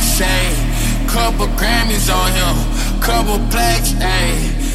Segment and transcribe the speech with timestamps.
[0.00, 0.54] say
[1.08, 4.67] couple Grammys on him, couple plaques, ayy.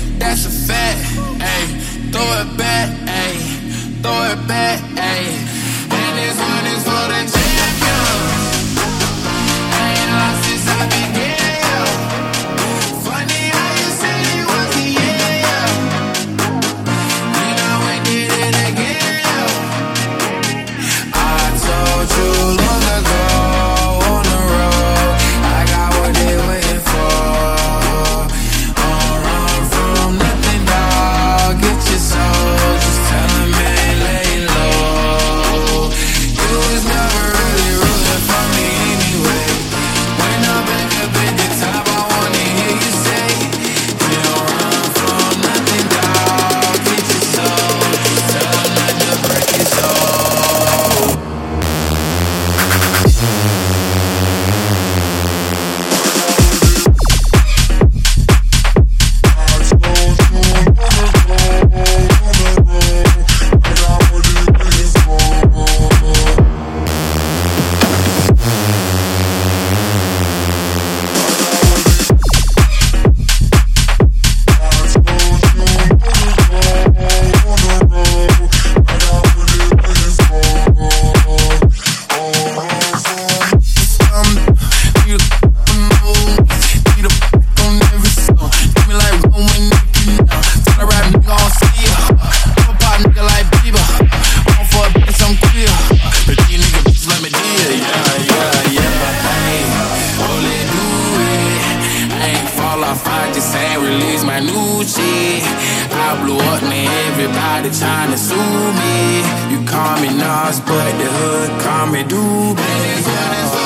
[106.13, 109.25] I blew up, man, everybody trying to sue me.
[109.50, 113.62] You call me Nas, but the hood call me Doobie.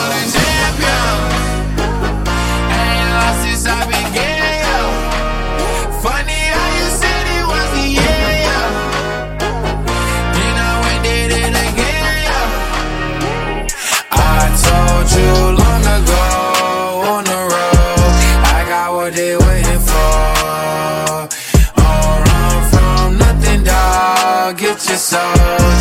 [24.98, 25.77] soul